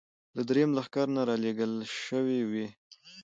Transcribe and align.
له 0.35 0.41
درېیم 0.49 0.71
لښکر 0.77 1.07
نه 1.15 1.21
را 1.27 1.35
لېږل 1.43 1.73
شوې 2.05 2.39
وې. 2.49 2.67